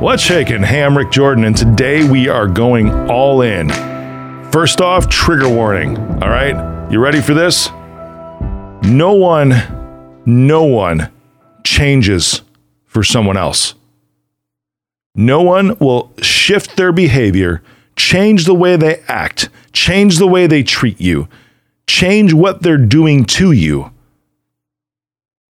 What's 0.00 0.22
shaking? 0.22 0.62
Hey, 0.62 0.84
I'm 0.84 0.96
Rick 0.96 1.10
Jordan, 1.10 1.42
and 1.42 1.56
today 1.56 2.08
we 2.08 2.28
are 2.28 2.46
going 2.46 2.88
all 3.10 3.42
in. 3.42 3.68
First 4.52 4.80
off, 4.80 5.08
trigger 5.08 5.48
warning. 5.48 5.98
All 6.22 6.28
right, 6.28 6.88
you 6.88 7.00
ready 7.00 7.20
for 7.20 7.34
this? 7.34 7.68
No 8.84 9.14
one, 9.14 10.22
no 10.24 10.62
one 10.62 11.10
changes 11.64 12.42
for 12.84 13.02
someone 13.02 13.36
else. 13.36 13.74
No 15.16 15.42
one 15.42 15.76
will 15.80 16.12
shift 16.22 16.76
their 16.76 16.92
behavior, 16.92 17.60
change 17.96 18.44
the 18.44 18.54
way 18.54 18.76
they 18.76 19.02
act, 19.08 19.48
change 19.72 20.18
the 20.18 20.28
way 20.28 20.46
they 20.46 20.62
treat 20.62 21.00
you, 21.00 21.26
change 21.88 22.32
what 22.32 22.62
they're 22.62 22.78
doing 22.78 23.24
to 23.24 23.50
you 23.50 23.90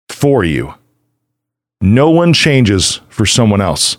for 0.09 0.45
you. 0.45 0.75
No 1.81 2.11
one 2.11 2.33
changes 2.33 3.01
for 3.09 3.27
someone 3.27 3.61
else. 3.61 3.97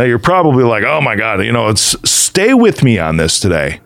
Now 0.00 0.06
you're 0.06 0.18
probably 0.18 0.64
like, 0.64 0.82
oh 0.82 1.02
my 1.02 1.14
God, 1.14 1.44
you 1.44 1.52
know, 1.52 1.68
it's 1.68 1.94
stay 2.10 2.54
with 2.54 2.82
me 2.82 2.98
on 2.98 3.18
this 3.18 3.38
today. 3.38 3.80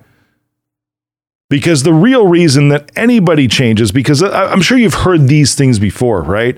Because 1.50 1.82
the 1.82 1.92
real 1.92 2.28
reason 2.28 2.68
that 2.68 2.92
anybody 2.94 3.48
changes, 3.48 3.90
because 3.90 4.22
I'm 4.22 4.62
sure 4.62 4.78
you've 4.78 4.94
heard 4.94 5.26
these 5.26 5.56
things 5.56 5.80
before, 5.80 6.22
right? 6.22 6.56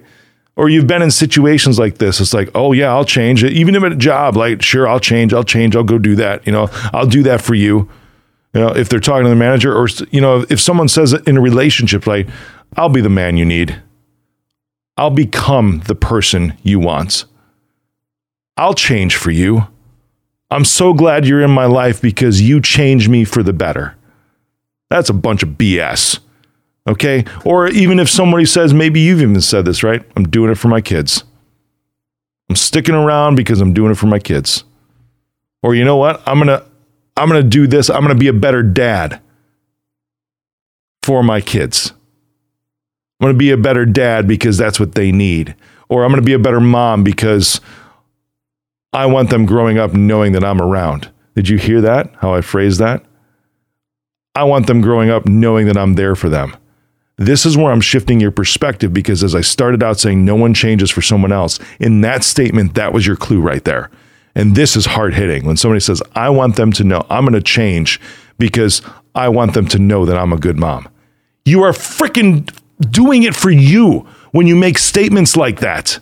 Or 0.56 0.68
you've 0.68 0.86
been 0.86 1.00
in 1.00 1.10
situations 1.10 1.78
like 1.78 1.96
this. 1.96 2.20
It's 2.20 2.34
like, 2.34 2.50
oh 2.54 2.72
yeah, 2.72 2.88
I'll 2.88 3.06
change 3.06 3.42
it. 3.42 3.54
Even 3.54 3.74
if 3.74 3.82
at 3.82 3.92
a 3.92 3.96
job, 3.96 4.36
like, 4.36 4.60
sure, 4.60 4.86
I'll 4.86 5.00
change, 5.00 5.32
I'll 5.32 5.42
change, 5.42 5.74
I'll 5.74 5.84
go 5.84 5.96
do 5.96 6.16
that. 6.16 6.46
You 6.46 6.52
know, 6.52 6.68
I'll 6.92 7.06
do 7.06 7.22
that 7.22 7.40
for 7.40 7.54
you. 7.54 7.88
You 8.52 8.60
know, 8.60 8.68
if 8.76 8.90
they're 8.90 9.00
talking 9.00 9.24
to 9.24 9.30
the 9.30 9.36
manager, 9.36 9.74
or 9.74 9.88
you 10.10 10.20
know, 10.20 10.44
if 10.50 10.60
someone 10.60 10.88
says 10.88 11.14
it 11.14 11.26
in 11.26 11.38
a 11.38 11.40
relationship, 11.40 12.06
like, 12.06 12.28
I'll 12.76 12.90
be 12.90 13.00
the 13.00 13.08
man 13.08 13.38
you 13.38 13.46
need. 13.46 13.80
I'll 14.98 15.08
become 15.08 15.80
the 15.86 15.94
person 15.94 16.58
you 16.62 16.78
want. 16.78 17.24
I'll 18.56 18.74
change 18.74 19.16
for 19.16 19.30
you. 19.30 19.66
I'm 20.50 20.64
so 20.64 20.92
glad 20.94 21.26
you're 21.26 21.42
in 21.42 21.50
my 21.50 21.66
life 21.66 22.00
because 22.00 22.40
you 22.40 22.60
changed 22.60 23.08
me 23.08 23.24
for 23.24 23.42
the 23.42 23.52
better. 23.52 23.96
That's 24.88 25.10
a 25.10 25.14
bunch 25.14 25.42
of 25.42 25.50
BS. 25.50 26.20
Okay? 26.88 27.24
Or 27.44 27.68
even 27.68 27.98
if 27.98 28.08
somebody 28.08 28.44
says, 28.46 28.72
maybe 28.72 29.00
you've 29.00 29.20
even 29.20 29.40
said 29.40 29.64
this, 29.64 29.82
right? 29.82 30.04
I'm 30.16 30.28
doing 30.28 30.50
it 30.50 30.58
for 30.58 30.68
my 30.68 30.80
kids. 30.80 31.24
I'm 32.48 32.56
sticking 32.56 32.94
around 32.94 33.34
because 33.34 33.60
I'm 33.60 33.72
doing 33.74 33.90
it 33.90 33.96
for 33.96 34.06
my 34.06 34.20
kids. 34.20 34.62
Or 35.62 35.74
you 35.74 35.84
know 35.84 35.96
what? 35.96 36.22
I'm 36.26 36.38
going 36.38 36.48
to 36.48 36.64
I'm 37.16 37.28
going 37.28 37.42
to 37.42 37.48
do 37.48 37.66
this. 37.66 37.88
I'm 37.88 38.02
going 38.02 38.14
to 38.14 38.20
be 38.20 38.28
a 38.28 38.32
better 38.32 38.62
dad 38.62 39.20
for 41.02 41.22
my 41.22 41.40
kids. 41.40 41.92
I'm 43.18 43.24
going 43.24 43.34
to 43.34 43.38
be 43.38 43.50
a 43.50 43.56
better 43.56 43.86
dad 43.86 44.28
because 44.28 44.58
that's 44.58 44.78
what 44.78 44.94
they 44.94 45.10
need. 45.10 45.54
Or 45.88 46.04
I'm 46.04 46.10
going 46.10 46.20
to 46.20 46.26
be 46.26 46.34
a 46.34 46.38
better 46.38 46.60
mom 46.60 47.02
because 47.02 47.60
I 48.92 49.06
want 49.06 49.30
them 49.30 49.46
growing 49.46 49.78
up 49.78 49.92
knowing 49.94 50.32
that 50.32 50.44
I'm 50.44 50.60
around. 50.60 51.10
Did 51.34 51.48
you 51.48 51.58
hear 51.58 51.80
that? 51.82 52.14
How 52.20 52.34
I 52.34 52.40
phrased 52.40 52.80
that? 52.80 53.04
I 54.34 54.44
want 54.44 54.66
them 54.66 54.80
growing 54.80 55.10
up 55.10 55.26
knowing 55.26 55.66
that 55.66 55.76
I'm 55.76 55.94
there 55.94 56.14
for 56.14 56.28
them. 56.28 56.56
This 57.18 57.46
is 57.46 57.56
where 57.56 57.72
I'm 57.72 57.80
shifting 57.80 58.20
your 58.20 58.30
perspective 58.30 58.92
because 58.92 59.24
as 59.24 59.34
I 59.34 59.40
started 59.40 59.82
out 59.82 59.98
saying 59.98 60.24
no 60.24 60.34
one 60.34 60.52
changes 60.52 60.90
for 60.90 61.00
someone 61.00 61.32
else, 61.32 61.58
in 61.80 62.02
that 62.02 62.22
statement, 62.24 62.74
that 62.74 62.92
was 62.92 63.06
your 63.06 63.16
clue 63.16 63.40
right 63.40 63.64
there. 63.64 63.90
And 64.34 64.54
this 64.54 64.76
is 64.76 64.84
hard 64.84 65.14
hitting. 65.14 65.46
When 65.46 65.56
somebody 65.56 65.80
says, 65.80 66.02
I 66.14 66.28
want 66.28 66.56
them 66.56 66.72
to 66.72 66.84
know 66.84 67.06
I'm 67.08 67.24
going 67.24 67.32
to 67.32 67.40
change 67.40 67.98
because 68.36 68.82
I 69.14 69.30
want 69.30 69.54
them 69.54 69.66
to 69.68 69.78
know 69.78 70.04
that 70.04 70.18
I'm 70.18 70.34
a 70.34 70.38
good 70.38 70.58
mom. 70.58 70.88
You 71.46 71.62
are 71.62 71.72
freaking 71.72 72.46
doing 72.90 73.22
it 73.22 73.34
for 73.34 73.50
you 73.50 74.06
when 74.32 74.46
you 74.46 74.54
make 74.54 74.76
statements 74.76 75.36
like 75.36 75.60
that. 75.60 75.98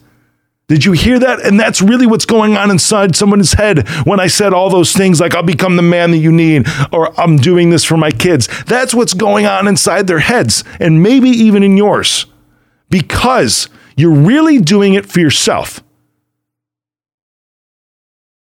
Did 0.66 0.84
you 0.84 0.92
hear 0.92 1.18
that? 1.18 1.44
And 1.44 1.60
that's 1.60 1.82
really 1.82 2.06
what's 2.06 2.24
going 2.24 2.56
on 2.56 2.70
inside 2.70 3.14
someone's 3.14 3.52
head 3.52 3.86
when 4.04 4.18
I 4.18 4.28
said 4.28 4.54
all 4.54 4.70
those 4.70 4.92
things 4.92 5.20
like, 5.20 5.34
I'll 5.34 5.42
become 5.42 5.76
the 5.76 5.82
man 5.82 6.10
that 6.12 6.18
you 6.18 6.32
need, 6.32 6.66
or 6.90 7.18
I'm 7.20 7.36
doing 7.36 7.68
this 7.68 7.84
for 7.84 7.98
my 7.98 8.10
kids. 8.10 8.48
That's 8.64 8.94
what's 8.94 9.12
going 9.12 9.44
on 9.44 9.68
inside 9.68 10.06
their 10.06 10.20
heads, 10.20 10.64
and 10.80 11.02
maybe 11.02 11.28
even 11.28 11.62
in 11.62 11.76
yours, 11.76 12.26
because 12.88 13.68
you're 13.96 14.14
really 14.14 14.58
doing 14.58 14.94
it 14.94 15.04
for 15.04 15.20
yourself. 15.20 15.82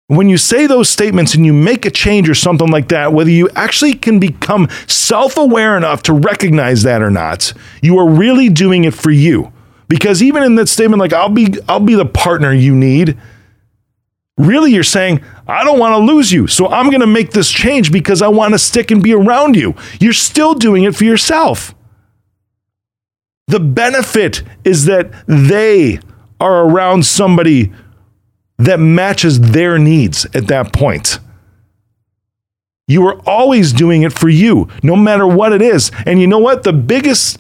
When 0.09 0.29
you 0.29 0.37
say 0.37 0.67
those 0.67 0.91
statements 0.91 1.35
and 1.35 1.47
you 1.47 1.55
make 1.55 1.87
a 1.87 1.91
change 1.91 2.29
or 2.29 2.35
something 2.35 2.69
like 2.69 2.89
that, 2.89 3.15
whether 3.15 3.31
you 3.31 3.49
actually 3.57 3.95
can 3.95 4.21
become 4.21 4.69
self 4.87 5.39
aware 5.39 5.79
enough 5.79 6.03
to 6.03 6.13
recognize 6.13 6.83
that 6.83 7.01
or 7.01 7.11
not, 7.11 7.55
you 7.81 7.97
are 7.99 8.09
really 8.09 8.51
doing 8.51 8.85
it 8.85 8.93
for 8.93 9.11
you. 9.11 9.52
Because 9.93 10.23
even 10.23 10.43
in 10.43 10.55
that 10.55 10.71
statement, 10.71 11.01
like 11.01 11.13
I'll 11.13 11.29
be 11.29 11.53
I'll 11.69 11.79
be 11.79 11.97
the 11.97 12.07
partner 12.07 12.51
you 12.51 12.75
need. 12.75 13.19
Really, 14.39 14.73
you're 14.73 14.85
saying, 14.85 15.23
I 15.47 15.65
don't 15.65 15.79
want 15.79 15.93
to 15.93 15.99
lose 15.99 16.33
you. 16.33 16.47
So 16.47 16.67
I'm 16.69 16.89
going 16.89 17.03
to 17.03 17.07
make 17.07 17.33
this 17.33 17.51
change 17.51 17.93
because 17.93 18.23
I 18.23 18.29
want 18.29 18.55
to 18.55 18.59
stick 18.59 18.91
and 18.91 19.03
be 19.03 19.13
around 19.13 19.55
you. 19.55 19.75
You're 20.01 20.15
still 20.15 20.55
doing 20.55 20.85
it 20.85 20.97
for 20.97 21.05
yourself. 21.05 21.75
The 23.49 23.61
benefit 23.61 24.43
is 24.65 24.87
that 24.87 25.13
they 25.27 26.01
are 26.41 26.65
around 26.65 27.05
somebody 27.05 27.71
that 28.57 28.81
matches 28.81 29.41
their 29.41 29.79
needs 29.79 30.25
at 30.35 30.47
that 30.47 30.73
point. 30.73 31.19
You 32.89 33.07
are 33.09 33.21
always 33.27 33.75
doing 33.75 34.05
it 34.05 34.15
for 34.15 34.31
you, 34.31 34.69
no 34.83 34.97
matter 34.97 35.27
what 35.27 35.53
it 35.53 35.61
is. 35.61 35.91
And 36.07 36.19
you 36.19 36.27
know 36.27 36.39
what? 36.39 36.63
The 36.63 36.73
biggest 36.73 37.39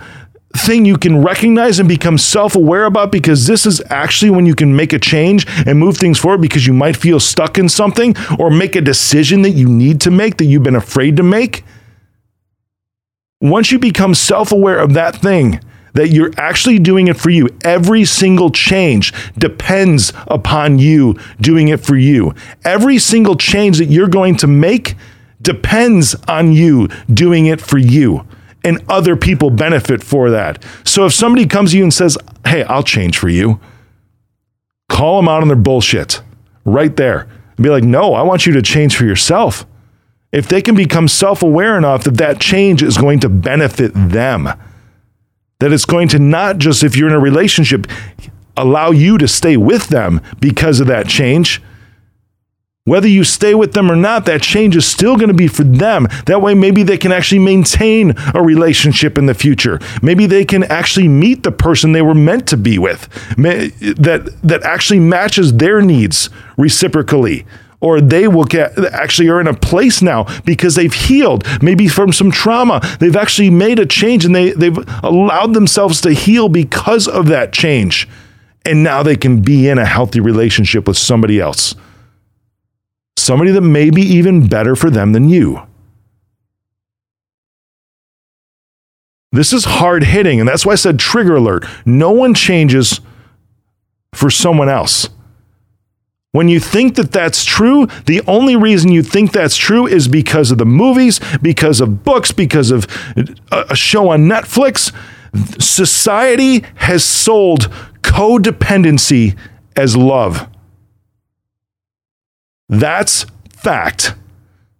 thing 0.54 0.84
you 0.84 0.96
can 0.96 1.22
recognize 1.22 1.78
and 1.78 1.88
become 1.88 2.18
self 2.18 2.56
aware 2.56 2.84
about 2.84 3.10
because 3.12 3.46
this 3.46 3.66
is 3.66 3.82
actually 3.90 4.30
when 4.30 4.46
you 4.46 4.54
can 4.54 4.74
make 4.74 4.92
a 4.92 4.98
change 4.98 5.46
and 5.66 5.78
move 5.78 5.96
things 5.96 6.18
forward 6.18 6.40
because 6.40 6.66
you 6.66 6.72
might 6.72 6.96
feel 6.96 7.20
stuck 7.20 7.58
in 7.58 7.68
something 7.68 8.14
or 8.38 8.50
make 8.50 8.76
a 8.76 8.80
decision 8.80 9.42
that 9.42 9.50
you 9.50 9.68
need 9.68 10.00
to 10.02 10.10
make 10.10 10.36
that 10.36 10.44
you've 10.44 10.62
been 10.62 10.76
afraid 10.76 11.16
to 11.16 11.22
make. 11.22 11.64
Once 13.40 13.72
you 13.72 13.78
become 13.78 14.14
self 14.14 14.52
aware 14.52 14.78
of 14.78 14.94
that 14.94 15.16
thing, 15.16 15.60
that 15.94 16.08
you're 16.08 16.32
actually 16.36 16.78
doing 16.78 17.08
it 17.08 17.16
for 17.16 17.30
you. 17.30 17.48
Every 17.64 18.04
single 18.04 18.50
change 18.50 19.12
depends 19.36 20.12
upon 20.26 20.78
you 20.78 21.18
doing 21.40 21.68
it 21.68 21.80
for 21.80 21.96
you. 21.96 22.34
Every 22.64 22.98
single 22.98 23.36
change 23.36 23.78
that 23.78 23.86
you're 23.86 24.08
going 24.08 24.36
to 24.36 24.46
make 24.46 24.96
depends 25.40 26.14
on 26.28 26.52
you 26.52 26.88
doing 27.12 27.46
it 27.46 27.60
for 27.60 27.78
you. 27.78 28.24
And 28.64 28.84
other 28.88 29.16
people 29.16 29.50
benefit 29.50 30.02
for 30.02 30.30
that. 30.30 30.64
So 30.84 31.06
if 31.06 31.12
somebody 31.12 31.46
comes 31.46 31.72
to 31.72 31.78
you 31.78 31.82
and 31.82 31.92
says, 31.92 32.16
Hey, 32.46 32.62
I'll 32.64 32.82
change 32.82 33.18
for 33.18 33.28
you, 33.28 33.60
call 34.88 35.16
them 35.16 35.28
out 35.28 35.42
on 35.42 35.48
their 35.48 35.56
bullshit 35.56 36.22
right 36.64 36.94
there 36.96 37.28
and 37.56 37.64
be 37.64 37.70
like, 37.70 37.84
No, 37.84 38.14
I 38.14 38.22
want 38.22 38.46
you 38.46 38.52
to 38.52 38.62
change 38.62 38.96
for 38.96 39.04
yourself. 39.04 39.66
If 40.30 40.48
they 40.48 40.62
can 40.62 40.74
become 40.74 41.08
self 41.08 41.42
aware 41.42 41.76
enough 41.76 42.04
that 42.04 42.16
that 42.18 42.40
change 42.40 42.82
is 42.82 42.96
going 42.96 43.20
to 43.20 43.28
benefit 43.28 43.92
them 43.94 44.48
that 45.62 45.72
it's 45.72 45.84
going 45.84 46.08
to 46.08 46.18
not 46.18 46.58
just, 46.58 46.82
if 46.82 46.96
you're 46.96 47.06
in 47.06 47.14
a 47.14 47.20
relationship, 47.20 47.86
allow 48.56 48.90
you 48.90 49.16
to 49.16 49.28
stay 49.28 49.56
with 49.56 49.86
them 49.90 50.20
because 50.40 50.80
of 50.80 50.88
that 50.88 51.06
change. 51.06 51.62
Whether 52.84 53.06
you 53.06 53.22
stay 53.22 53.54
with 53.54 53.74
them 53.74 53.92
or 53.92 53.94
not, 53.94 54.26
that 54.26 54.42
change 54.42 54.74
is 54.74 54.84
still 54.84 55.16
going 55.16 55.28
to 55.28 55.34
be 55.34 55.46
for 55.46 55.62
them. 55.62 56.08
That 56.26 56.42
way, 56.42 56.52
maybe 56.54 56.82
they 56.82 56.98
can 56.98 57.12
actually 57.12 57.38
maintain 57.38 58.14
a 58.34 58.42
relationship 58.42 59.16
in 59.16 59.26
the 59.26 59.34
future. 59.34 59.78
Maybe 60.02 60.26
they 60.26 60.44
can 60.44 60.64
actually 60.64 61.06
meet 61.06 61.44
the 61.44 61.52
person 61.52 61.92
they 61.92 62.02
were 62.02 62.12
meant 62.12 62.48
to 62.48 62.56
be 62.56 62.80
with, 62.80 63.08
that, 63.36 64.36
that 64.42 64.64
actually 64.64 64.98
matches 64.98 65.52
their 65.52 65.80
needs 65.80 66.28
reciprocally. 66.56 67.46
Or 67.80 68.00
they 68.00 68.26
will 68.26 68.44
get 68.44 68.76
actually 68.92 69.28
are 69.28 69.40
in 69.40 69.46
a 69.46 69.54
place 69.54 70.02
now 70.02 70.26
because 70.44 70.74
they've 70.74 70.92
healed. 70.92 71.46
Maybe 71.62 71.86
from 71.86 72.12
some 72.12 72.32
trauma 72.32 72.80
they've 72.98 73.16
actually 73.16 73.50
made 73.50 73.78
a 73.78 73.86
change 73.86 74.24
and 74.24 74.34
they 74.34 74.52
they've 74.52 74.78
allowed 75.02 75.54
themselves 75.54 76.00
to 76.02 76.12
heal 76.12 76.48
because 76.48 77.08
of 77.08 77.26
that 77.26 77.52
change. 77.52 78.08
And 78.64 78.84
now 78.84 79.02
they 79.02 79.16
can 79.16 79.40
be 79.40 79.68
in 79.68 79.78
a 79.78 79.84
healthy 79.84 80.20
relationship 80.20 80.86
with 80.86 80.96
somebody 80.96 81.40
else 81.40 81.74
somebody 83.22 83.50
that 83.50 83.60
may 83.60 83.90
be 83.90 84.02
even 84.02 84.46
better 84.46 84.74
for 84.74 84.90
them 84.90 85.12
than 85.12 85.28
you 85.28 85.62
this 89.30 89.52
is 89.52 89.64
hard 89.64 90.04
hitting 90.04 90.40
and 90.40 90.48
that's 90.48 90.66
why 90.66 90.72
i 90.72 90.76
said 90.76 90.98
trigger 90.98 91.36
alert 91.36 91.64
no 91.86 92.10
one 92.10 92.34
changes 92.34 93.00
for 94.14 94.30
someone 94.30 94.68
else 94.68 95.08
when 96.32 96.48
you 96.48 96.60
think 96.60 96.94
that 96.94 97.12
that's 97.12 97.44
true, 97.44 97.86
the 98.06 98.22
only 98.26 98.56
reason 98.56 98.90
you 98.90 99.02
think 99.02 99.32
that's 99.32 99.56
true 99.56 99.86
is 99.86 100.08
because 100.08 100.50
of 100.50 100.56
the 100.56 100.64
movies, 100.64 101.20
because 101.42 101.78
of 101.78 102.04
books, 102.04 102.32
because 102.32 102.70
of 102.70 102.86
a 103.52 103.76
show 103.76 104.08
on 104.08 104.22
Netflix. 104.22 104.94
Society 105.60 106.64
has 106.76 107.04
sold 107.04 107.70
codependency 108.00 109.36
as 109.76 109.94
love. 109.94 110.48
That's 112.72 113.26
fact. 113.50 114.14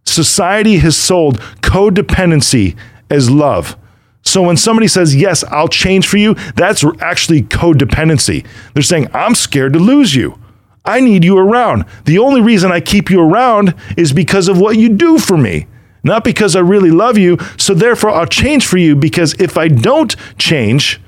Society 0.05 0.79
has 0.79 0.97
sold 0.97 1.41
codependency 1.61 2.75
as 3.11 3.31
love. 3.31 3.77
So 4.23 4.43
when 4.43 4.57
somebody 4.57 4.89
says, 4.89 5.15
Yes, 5.15 5.45
I'll 5.45 5.69
change 5.69 6.09
for 6.09 6.17
you, 6.17 6.35
that's 6.57 6.83
actually 7.01 7.43
codependency. 7.43 8.47
They're 8.73 8.83
saying, 8.83 9.09
I'm 9.13 9.35
scared 9.35 9.75
to 9.75 9.79
lose 9.79 10.15
you. 10.15 10.39
I 10.87 11.01
need 11.01 11.23
you 11.23 11.37
around. 11.37 11.85
The 12.07 12.19
only 12.19 12.41
reason 12.41 12.73
I 12.73 12.81
keep 12.81 13.11
you 13.11 13.21
around 13.21 13.75
is 13.99 14.13
because 14.15 14.49
of 14.49 14.59
what 14.59 14.79
you 14.79 14.89
do 14.89 15.19
for 15.19 15.37
me, 15.37 15.67
not 16.03 16.25
because 16.25 16.57
I 16.57 16.61
really 16.61 16.91
love 16.91 17.19
you. 17.19 17.37
So 17.59 17.75
therefore, 17.75 18.11
I'll 18.11 18.27
change 18.27 18.67
for 18.67 18.79
you 18.79 18.97
because 18.97 19.35
if 19.35 19.59
I 19.59 19.69
don't 19.69 20.17
change, 20.39 20.99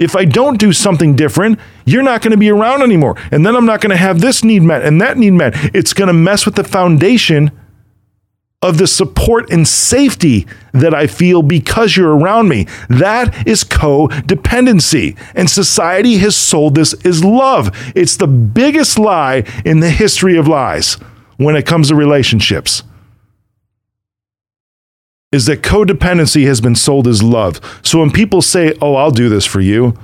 if 0.00 0.16
I 0.16 0.24
don't 0.24 0.58
do 0.58 0.72
something 0.72 1.14
different, 1.14 1.58
you're 1.84 2.02
not 2.02 2.20
going 2.20 2.32
to 2.32 2.36
be 2.36 2.50
around 2.50 2.82
anymore. 2.82 3.16
And 3.30 3.46
then 3.46 3.54
I'm 3.54 3.66
not 3.66 3.80
going 3.80 3.90
to 3.90 3.96
have 3.96 4.20
this 4.20 4.42
need 4.42 4.62
met 4.62 4.84
and 4.84 5.00
that 5.00 5.16
need 5.16 5.32
met. 5.32 5.52
It's 5.74 5.92
going 5.92 6.08
to 6.08 6.14
mess 6.14 6.44
with 6.44 6.56
the 6.56 6.64
foundation 6.64 7.52
of 8.60 8.78
the 8.78 8.86
support 8.86 9.50
and 9.52 9.68
safety 9.68 10.46
that 10.72 10.94
I 10.94 11.06
feel 11.06 11.42
because 11.42 11.96
you're 11.96 12.16
around 12.16 12.48
me. 12.48 12.66
That 12.88 13.46
is 13.46 13.62
codependency. 13.62 15.18
And 15.34 15.48
society 15.48 16.16
has 16.18 16.34
sold 16.34 16.74
this 16.74 16.94
as 17.04 17.22
love. 17.22 17.70
It's 17.94 18.16
the 18.16 18.26
biggest 18.26 18.98
lie 18.98 19.44
in 19.64 19.80
the 19.80 19.90
history 19.90 20.36
of 20.38 20.48
lies 20.48 20.94
when 21.36 21.56
it 21.56 21.66
comes 21.66 21.88
to 21.88 21.94
relationships. 21.94 22.82
Is 25.34 25.46
that 25.46 25.62
codependency 25.62 26.46
has 26.46 26.60
been 26.60 26.76
sold 26.76 27.08
as 27.08 27.20
love. 27.20 27.60
So 27.82 27.98
when 27.98 28.12
people 28.12 28.40
say, 28.40 28.72
Oh, 28.80 28.94
I'll 28.94 29.10
do 29.10 29.28
this 29.28 29.44
for 29.44 29.60
you, 29.60 29.98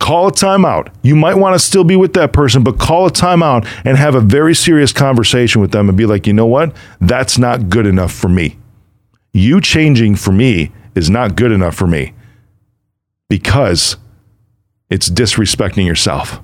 call 0.00 0.26
a 0.26 0.32
timeout. 0.32 0.92
You 1.02 1.14
might 1.14 1.36
want 1.36 1.54
to 1.54 1.60
still 1.60 1.84
be 1.84 1.94
with 1.94 2.12
that 2.14 2.32
person, 2.32 2.64
but 2.64 2.80
call 2.80 3.06
a 3.06 3.10
timeout 3.10 3.68
and 3.84 3.96
have 3.96 4.16
a 4.16 4.20
very 4.20 4.52
serious 4.52 4.92
conversation 4.92 5.60
with 5.60 5.70
them 5.70 5.88
and 5.88 5.96
be 5.96 6.06
like, 6.06 6.26
you 6.26 6.32
know 6.32 6.46
what? 6.46 6.74
That's 7.00 7.38
not 7.38 7.68
good 7.68 7.86
enough 7.86 8.12
for 8.12 8.28
me. 8.28 8.58
You 9.32 9.60
changing 9.60 10.16
for 10.16 10.32
me 10.32 10.72
is 10.96 11.08
not 11.08 11.36
good 11.36 11.52
enough 11.52 11.76
for 11.76 11.86
me 11.86 12.14
because 13.30 13.96
it's 14.90 15.08
disrespecting 15.08 15.86
yourself. 15.86 16.40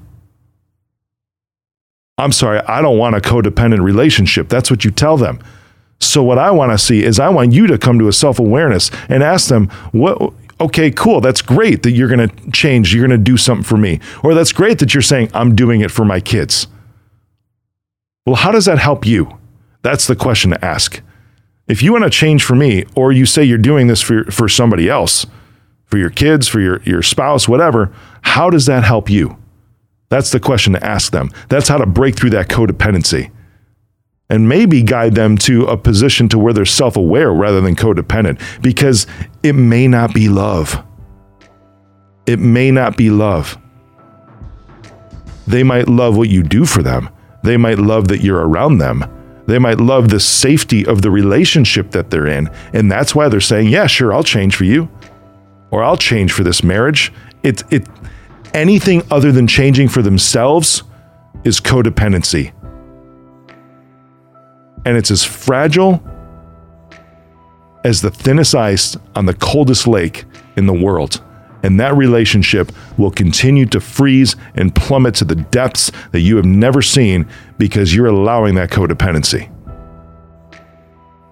I'm 2.17 2.33
sorry, 2.33 2.61
I 2.61 2.81
don't 2.81 2.97
want 2.97 3.17
a 3.17 3.21
codependent 3.21 3.83
relationship. 3.83 4.49
That's 4.49 4.71
what 4.71 4.85
you 4.85 4.93
tell 4.93 5.17
them. 5.17 5.41
So, 6.01 6.23
what 6.23 6.39
I 6.39 6.51
want 6.51 6.73
to 6.73 6.79
see 6.79 7.03
is 7.03 7.19
I 7.19 7.29
want 7.29 7.53
you 7.53 7.67
to 7.67 7.79
come 7.79 7.99
to 7.99 8.09
a 8.09 8.13
self 8.13 8.39
awareness 8.39 8.91
and 9.09 9.23
ask 9.23 9.49
them, 9.49 9.69
what, 9.93 10.33
okay, 10.61 10.91
cool. 10.91 11.21
That's 11.21 11.43
great 11.43 11.83
that 11.83 11.93
you're 11.93 12.09
going 12.09 12.29
to 12.29 12.51
change. 12.51 12.95
You're 12.95 13.07
going 13.07 13.19
to 13.19 13.23
do 13.23 13.37
something 13.37 13.65
for 13.65 13.77
me. 13.77 14.01
Or 14.23 14.35
that's 14.35 14.53
great 14.53 14.79
that 14.79 14.95
you're 14.95 15.03
saying, 15.03 15.31
I'm 15.35 15.57
doing 15.57 15.81
it 15.81 15.91
for 15.91 16.05
my 16.05 16.21
kids. 16.21 16.69
Well, 18.27 18.37
how 18.37 18.53
does 18.53 18.67
that 18.67 18.79
help 18.79 19.07
you? 19.07 19.39
That's 19.83 20.07
the 20.07 20.17
question 20.17 20.51
to 20.51 20.65
ask. 20.65 21.01
If 21.67 21.83
you 21.83 21.93
want 21.93 22.05
to 22.05 22.11
change 22.11 22.45
for 22.45 22.55
me, 22.55 22.85
or 22.95 23.13
you 23.13 23.27
say 23.27 23.45
you're 23.45 23.59
doing 23.59 23.89
this 23.89 24.01
for, 24.01 24.25
for 24.25 24.49
somebody 24.49 24.89
else, 24.89 25.27
for 25.87 25.99
your 25.99 26.11
kids, 26.11 26.47
for 26.47 26.61
your, 26.61 26.83
your 26.83 27.03
spouse, 27.03 27.49
whatever, 27.49 27.93
how 28.23 28.51
does 28.51 28.67
that 28.67 28.85
help 28.85 29.11
you? 29.11 29.37
That's 30.11 30.31
the 30.31 30.41
question 30.41 30.73
to 30.75 30.85
ask 30.85 31.13
them. 31.13 31.31
That's 31.49 31.69
how 31.69 31.79
to 31.79 31.87
break 31.87 32.17
through 32.17 32.31
that 32.31 32.49
codependency 32.49 33.31
and 34.31 34.49
maybe 34.49 34.83
guide 34.83 35.15
them 35.15 35.39
to 35.39 35.65
a 35.67 35.77
position 35.77 36.29
to 36.29 36.39
where 36.39 36.53
they're 36.53 36.65
self-aware 36.67 37.33
rather 37.33 37.61
than 37.61 37.75
codependent 37.75 38.41
because 38.63 39.07
it 39.43 39.55
may 39.55 39.89
not 39.89 40.13
be 40.13 40.29
love. 40.29 40.85
It 42.27 42.39
may 42.39 42.71
not 42.71 42.97
be 42.97 43.11
love. 43.11 43.57
They 45.47 45.63
might 45.63 45.89
love 45.89 46.17
what 46.17 46.29
you 46.29 46.43
do 46.43 46.67
for 46.67 46.83
them. 46.83 47.09
They 47.43 47.57
might 47.57 47.79
love 47.79 48.09
that 48.09 48.21
you're 48.21 48.47
around 48.47 48.79
them. 48.79 49.05
They 49.47 49.59
might 49.59 49.81
love 49.81 50.11
the 50.11 50.21
safety 50.21 50.85
of 50.85 51.01
the 51.01 51.11
relationship 51.11 51.93
that 51.93 52.11
they're 52.11 52.27
in. 52.27 52.51
And 52.75 52.93
that's 52.93 53.15
why 53.15 53.31
they're 53.31 53.41
saying, 53.41 53.69
"Yeah, 53.69 53.87
sure, 53.87 54.13
I'll 54.13 54.23
change 54.23 54.55
for 54.55 54.65
you." 54.65 54.91
Or 55.71 55.83
I'll 55.83 55.97
change 55.97 56.33
for 56.33 56.45
this 56.45 56.63
marriage. 56.63 57.15
It 57.43 57.63
it 57.71 57.87
anything 58.53 59.03
other 59.11 59.33
than 59.33 59.47
changing 59.47 59.89
for 59.89 60.03
themselves 60.03 60.83
is 61.45 61.61
codependency 61.61 62.53
and 64.89 64.97
it's 64.97 65.11
as 65.11 65.23
fragile 65.23 66.03
as 67.85 68.01
the 68.01 68.11
thinnest 68.11 68.55
ice 68.55 68.97
on 69.15 69.27
the 69.27 69.35
coldest 69.35 69.87
lake 69.87 70.25
in 70.57 70.65
the 70.65 70.73
world. 70.73 71.23
And 71.63 71.79
that 71.79 71.95
relationship 71.95 72.73
will 72.97 73.11
continue 73.11 73.67
to 73.67 73.81
freeze 73.81 74.35
and 74.55 74.75
plummet 74.75 75.15
to 75.17 75.27
the 75.27 75.35
depths 75.35 75.93
that 76.13 76.21
you 76.21 76.37
have 76.37 76.47
never 76.47 76.81
seen 76.81 77.29
because 77.59 77.95
you're 77.95 78.07
allowing 78.07 78.55
that 78.55 78.71
codependency. 78.71 79.51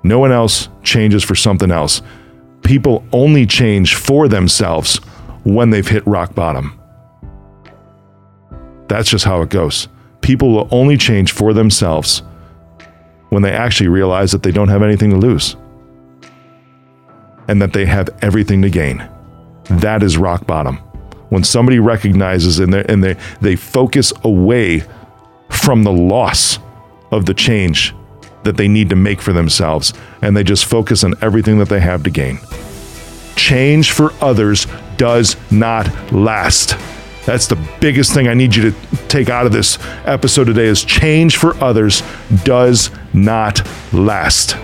No 0.03 0.19
one 0.19 0.33
else 0.33 0.69
changes 0.83 1.25
for 1.25 1.35
something 1.35 1.71
else. 1.71 2.03
People 2.63 3.07
only 3.11 3.47
change 3.47 3.95
for 3.95 4.29
themselves 4.29 4.99
when 5.45 5.71
they've 5.71 5.89
hit 5.89 6.07
rock 6.07 6.35
bottom. 6.35 6.79
That's 8.89 9.09
just 9.09 9.25
how 9.25 9.41
it 9.41 9.49
goes. 9.49 9.89
People 10.21 10.53
will 10.53 10.69
only 10.71 10.99
change 10.99 11.33
for 11.33 11.55
themselves 11.55 12.23
when 13.37 13.43
they 13.43 13.53
actually 13.53 13.89
realize 13.89 14.33
that 14.33 14.43
they 14.43 14.51
don't 14.51 14.69
have 14.69 14.83
anything 14.83 15.11
to 15.11 15.17
lose 15.19 15.57
and 17.49 17.61
that 17.61 17.75
they 17.75 17.85
have 17.85 18.09
everything 18.23 18.63
to 18.63 18.71
gain. 18.71 19.07
That 19.65 20.03
is 20.03 20.17
rock 20.17 20.47
bottom. 20.47 20.77
When 21.29 21.45
somebody 21.45 21.79
recognizes 21.79 22.61
and, 22.61 22.75
and 22.75 23.05
they, 23.05 23.19
they 23.43 23.55
focus 23.55 24.11
away 24.25 24.85
from 25.51 25.83
the 25.83 25.93
loss 25.93 26.59
of 27.11 27.27
the 27.27 27.35
change 27.35 27.95
that 28.45 28.57
they 28.57 28.69
need 28.69 28.89
to 28.89 28.97
make 28.97 29.21
for 29.21 29.35
themselves 29.35 29.93
and 30.23 30.35
they 30.35 30.43
just 30.43 30.65
focus 30.65 31.05
on 31.05 31.13
everything 31.21 31.59
that 31.59 31.69
they 31.69 31.81
have 31.81 32.05
to 32.05 32.11
gain. 32.11 32.39
Change 33.37 33.93
for 33.93 34.15
others 34.25 34.67
does 34.97 35.37
not 35.51 35.87
last. 36.11 36.75
That's 37.27 37.49
the 37.49 37.59
biggest 37.81 38.15
thing 38.15 38.29
I 38.29 38.35
need 38.35 38.55
you 38.55 38.71
to 38.71 38.97
take 39.09 39.29
out 39.29 39.47
of 39.47 39.53
this 39.53 39.79
episode 40.05 40.45
today 40.45 40.67
is 40.67 40.85
change 40.85 41.37
for 41.37 41.57
others 41.57 42.05
does 42.45 42.91
not 43.13 43.67
last. 43.93 44.57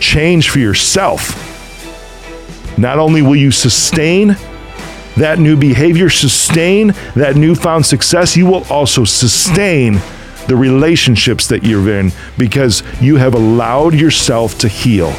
Change 0.00 0.50
for 0.50 0.58
yourself. 0.58 1.40
Not 2.76 2.98
only 2.98 3.22
will 3.22 3.36
you 3.36 3.52
sustain 3.52 4.36
that 5.16 5.38
new 5.38 5.56
behavior, 5.56 6.10
sustain 6.10 6.88
that 7.14 7.36
newfound 7.36 7.86
success, 7.86 8.36
you 8.36 8.46
will 8.46 8.64
also 8.64 9.04
sustain 9.04 10.00
the 10.48 10.56
relationships 10.56 11.46
that 11.46 11.62
you're 11.62 11.88
in 11.88 12.10
because 12.36 12.82
you 13.00 13.14
have 13.14 13.34
allowed 13.34 13.94
yourself 13.94 14.58
to 14.58 14.66
heal 14.66 15.14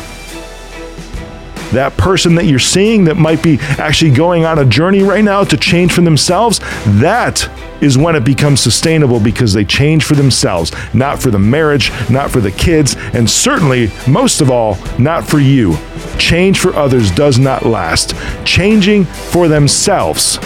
that 1.71 1.97
person 1.97 2.35
that 2.35 2.45
you're 2.45 2.59
seeing 2.59 3.05
that 3.05 3.15
might 3.15 3.41
be 3.41 3.57
actually 3.77 4.11
going 4.11 4.45
on 4.45 4.59
a 4.59 4.65
journey 4.65 5.03
right 5.03 5.23
now 5.23 5.43
to 5.43 5.57
change 5.57 5.91
for 5.91 6.01
themselves, 6.01 6.59
that 6.99 7.49
is 7.81 7.97
when 7.97 8.15
it 8.15 8.23
becomes 8.23 8.61
sustainable 8.61 9.19
because 9.19 9.53
they 9.53 9.65
change 9.65 10.03
for 10.03 10.15
themselves, 10.15 10.71
not 10.93 11.21
for 11.21 11.29
the 11.31 11.39
marriage, 11.39 11.91
not 12.09 12.31
for 12.31 12.39
the 12.39 12.51
kids, 12.51 12.95
and 13.13 13.29
certainly, 13.29 13.91
most 14.07 14.41
of 14.41 14.49
all, 14.49 14.77
not 14.97 15.27
for 15.27 15.39
you. 15.39 15.77
Change 16.17 16.59
for 16.59 16.73
others 16.75 17.11
does 17.11 17.37
not 17.37 17.65
last. 17.65 18.15
Changing 18.45 19.05
for 19.05 19.47
themselves, 19.47 20.39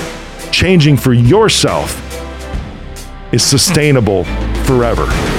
changing 0.51 0.97
for 0.97 1.13
yourself, 1.13 2.05
is 3.31 3.43
sustainable 3.43 4.23
forever. 4.65 5.38